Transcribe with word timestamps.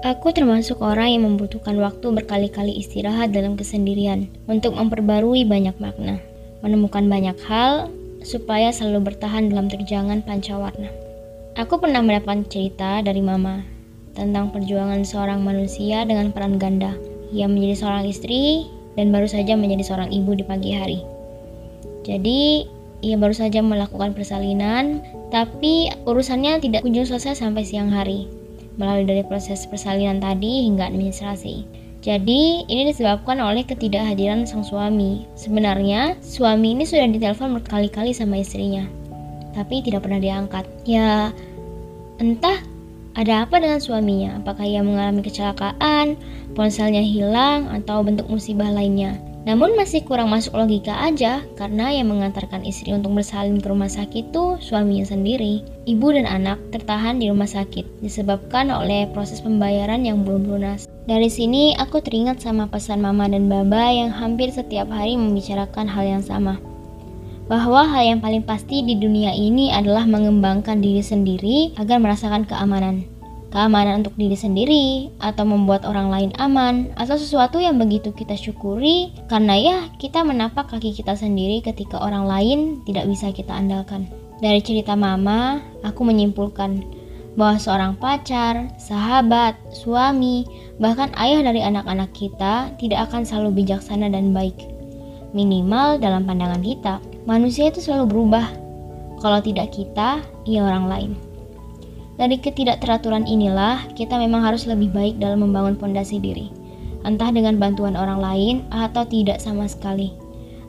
Aku 0.00 0.32
termasuk 0.32 0.80
orang 0.80 1.12
yang 1.12 1.28
membutuhkan 1.28 1.76
waktu 1.76 2.08
berkali-kali 2.08 2.72
istirahat 2.80 3.36
dalam 3.36 3.52
kesendirian 3.52 4.32
untuk 4.48 4.72
memperbarui 4.72 5.44
banyak 5.44 5.76
makna, 5.76 6.16
menemukan 6.64 7.04
banyak 7.04 7.36
hal 7.44 7.92
supaya 8.24 8.72
selalu 8.72 9.12
bertahan 9.12 9.52
dalam 9.52 9.68
terjangan 9.68 10.24
pancawarna. 10.24 10.88
Aku 11.60 11.76
pernah 11.76 12.00
mendapatkan 12.00 12.48
cerita 12.48 13.04
dari 13.04 13.20
mama 13.20 13.60
tentang 14.16 14.48
perjuangan 14.48 15.04
seorang 15.04 15.44
manusia 15.44 16.08
dengan 16.08 16.32
peran 16.32 16.56
ganda. 16.56 16.96
Ia 17.36 17.44
menjadi 17.44 17.84
seorang 17.84 18.08
istri 18.08 18.72
dan 18.96 19.12
baru 19.12 19.28
saja 19.28 19.52
menjadi 19.52 19.84
seorang 19.84 20.16
ibu 20.16 20.32
di 20.32 20.48
pagi 20.48 20.72
hari. 20.72 21.04
Jadi, 22.08 22.64
ia 23.04 23.20
baru 23.20 23.36
saja 23.36 23.60
melakukan 23.60 24.16
persalinan, 24.16 25.04
tapi 25.28 25.92
urusannya 26.08 26.56
tidak 26.64 26.88
kunjung 26.88 27.04
selesai 27.04 27.36
sampai 27.36 27.68
siang 27.68 27.92
hari 27.92 28.39
melalui 28.80 29.04
dari 29.04 29.22
proses 29.28 29.68
persalinan 29.68 30.24
tadi 30.24 30.64
hingga 30.64 30.88
administrasi. 30.88 31.68
Jadi, 32.00 32.64
ini 32.64 32.88
disebabkan 32.88 33.36
oleh 33.44 33.60
ketidakhadiran 33.60 34.48
sang 34.48 34.64
suami. 34.64 35.28
Sebenarnya, 35.36 36.16
suami 36.24 36.72
ini 36.72 36.88
sudah 36.88 37.04
ditelepon 37.04 37.60
berkali-kali 37.60 38.16
sama 38.16 38.40
istrinya, 38.40 38.88
tapi 39.52 39.84
tidak 39.84 40.08
pernah 40.08 40.16
diangkat. 40.16 40.64
Ya, 40.88 41.28
entah 42.16 42.56
ada 43.20 43.44
apa 43.44 43.60
dengan 43.60 43.84
suaminya? 43.84 44.40
Apakah 44.40 44.64
ia 44.64 44.80
mengalami 44.80 45.20
kecelakaan, 45.20 46.16
ponselnya 46.56 47.04
hilang, 47.04 47.68
atau 47.68 48.00
bentuk 48.00 48.32
musibah 48.32 48.72
lainnya? 48.72 49.20
Namun 49.48 49.72
masih 49.72 50.04
kurang 50.04 50.28
masuk 50.28 50.52
logika 50.52 50.92
aja 51.00 51.40
karena 51.56 51.88
yang 51.88 52.12
mengantarkan 52.12 52.60
istri 52.60 52.92
untuk 52.92 53.16
bersalin 53.16 53.56
ke 53.56 53.72
rumah 53.72 53.88
sakit 53.88 54.28
itu 54.28 54.60
suaminya 54.60 55.08
sendiri. 55.08 55.64
Ibu 55.88 56.12
dan 56.12 56.28
anak 56.28 56.60
tertahan 56.76 57.16
di 57.16 57.32
rumah 57.32 57.48
sakit 57.48 58.04
disebabkan 58.04 58.68
oleh 58.68 59.08
proses 59.16 59.40
pembayaran 59.40 60.04
yang 60.04 60.28
belum 60.28 60.44
lunas. 60.44 60.84
Dari 61.08 61.32
sini 61.32 61.72
aku 61.80 62.04
teringat 62.04 62.44
sama 62.44 62.68
pesan 62.68 63.00
mama 63.00 63.24
dan 63.32 63.48
baba 63.48 63.88
yang 63.88 64.12
hampir 64.12 64.52
setiap 64.52 64.92
hari 64.92 65.16
membicarakan 65.16 65.88
hal 65.88 66.04
yang 66.04 66.24
sama. 66.24 66.60
Bahwa 67.48 67.82
hal 67.88 68.14
yang 68.14 68.20
paling 68.20 68.44
pasti 68.44 68.84
di 68.84 68.94
dunia 68.94 69.32
ini 69.32 69.72
adalah 69.72 70.04
mengembangkan 70.04 70.84
diri 70.84 71.00
sendiri 71.00 71.74
agar 71.80 71.98
merasakan 71.98 72.44
keamanan 72.46 73.19
keamanan 73.50 74.02
untuk 74.02 74.14
diri 74.14 74.38
sendiri, 74.38 74.86
atau 75.18 75.46
membuat 75.46 75.86
orang 75.86 76.10
lain 76.10 76.30
aman, 76.38 76.94
atau 76.94 77.18
sesuatu 77.18 77.58
yang 77.58 77.76
begitu 77.76 78.14
kita 78.14 78.38
syukuri, 78.38 79.10
karena 79.26 79.54
ya 79.58 79.78
kita 79.98 80.22
menapak 80.22 80.70
kaki 80.70 80.94
kita 80.94 81.18
sendiri 81.18 81.62
ketika 81.62 81.98
orang 81.98 82.26
lain 82.26 82.58
tidak 82.86 83.06
bisa 83.10 83.34
kita 83.34 83.50
andalkan. 83.50 84.06
Dari 84.40 84.64
cerita 84.64 84.96
mama, 84.96 85.60
aku 85.84 86.06
menyimpulkan 86.06 86.80
bahwa 87.38 87.60
seorang 87.60 87.92
pacar, 87.98 88.72
sahabat, 88.80 89.54
suami, 89.70 90.48
bahkan 90.82 91.12
ayah 91.20 91.44
dari 91.44 91.62
anak-anak 91.62 92.10
kita 92.16 92.74
tidak 92.80 93.10
akan 93.10 93.22
selalu 93.22 93.62
bijaksana 93.62 94.10
dan 94.10 94.34
baik. 94.34 94.56
Minimal 95.30 96.02
dalam 96.02 96.26
pandangan 96.26 96.58
kita, 96.58 96.98
manusia 97.28 97.70
itu 97.70 97.78
selalu 97.78 98.10
berubah. 98.10 98.46
Kalau 99.22 99.38
tidak 99.44 99.70
kita, 99.70 100.24
ia 100.48 100.64
orang 100.64 100.86
lain. 100.90 101.29
Dari 102.20 102.36
ketidakteraturan 102.36 103.24
inilah, 103.24 103.88
kita 103.96 104.20
memang 104.20 104.44
harus 104.44 104.68
lebih 104.68 104.92
baik 104.92 105.16
dalam 105.16 105.40
membangun 105.40 105.80
fondasi 105.80 106.20
diri. 106.20 106.52
Entah 107.00 107.32
dengan 107.32 107.56
bantuan 107.56 107.96
orang 107.96 108.20
lain 108.20 108.56
atau 108.68 109.08
tidak 109.08 109.40
sama 109.40 109.64
sekali. 109.64 110.12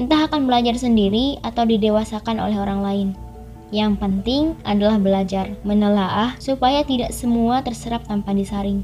Entah 0.00 0.24
akan 0.24 0.48
belajar 0.48 0.72
sendiri 0.80 1.36
atau 1.44 1.68
didewasakan 1.68 2.40
oleh 2.40 2.56
orang 2.56 2.80
lain. 2.80 3.08
Yang 3.76 4.00
penting 4.00 4.56
adalah 4.64 4.96
belajar, 4.96 5.52
menelaah 5.68 6.32
supaya 6.40 6.80
tidak 6.80 7.12
semua 7.12 7.60
terserap 7.60 8.08
tanpa 8.08 8.32
disaring. 8.32 8.80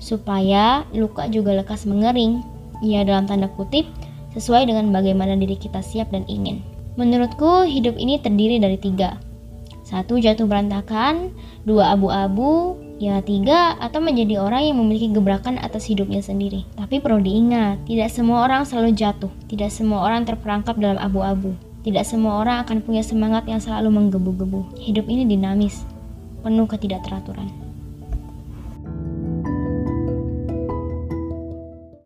Supaya 0.00 0.88
luka 0.96 1.28
juga 1.28 1.52
lekas 1.52 1.84
mengering, 1.84 2.40
ya 2.80 3.04
dalam 3.04 3.28
tanda 3.28 3.52
kutip, 3.60 3.84
sesuai 4.32 4.72
dengan 4.72 4.88
bagaimana 4.88 5.36
diri 5.36 5.60
kita 5.60 5.84
siap 5.84 6.16
dan 6.16 6.24
ingin. 6.32 6.64
Menurutku, 6.96 7.68
hidup 7.68 8.00
ini 8.00 8.16
terdiri 8.16 8.56
dari 8.56 8.80
tiga, 8.80 9.20
satu 9.90 10.22
jatuh 10.22 10.46
berantakan, 10.46 11.34
dua 11.66 11.98
abu-abu, 11.98 12.78
ya 13.02 13.18
tiga 13.26 13.74
atau 13.82 13.98
menjadi 13.98 14.38
orang 14.38 14.70
yang 14.70 14.78
memiliki 14.78 15.10
gebrakan 15.10 15.58
atas 15.58 15.90
hidupnya 15.90 16.22
sendiri. 16.22 16.62
Tapi 16.78 17.02
perlu 17.02 17.18
diingat, 17.18 17.82
tidak 17.90 18.14
semua 18.14 18.46
orang 18.46 18.62
selalu 18.62 18.94
jatuh, 18.94 19.34
tidak 19.50 19.74
semua 19.74 20.06
orang 20.06 20.22
terperangkap 20.22 20.78
dalam 20.78 21.02
abu-abu. 21.02 21.58
Tidak 21.80 22.06
semua 22.06 22.44
orang 22.44 22.62
akan 22.62 22.86
punya 22.86 23.02
semangat 23.02 23.50
yang 23.50 23.58
selalu 23.58 23.90
menggebu-gebu. 23.90 24.78
Hidup 24.78 25.10
ini 25.10 25.26
dinamis, 25.26 25.82
penuh 26.46 26.70
ketidakteraturan. 26.70 27.69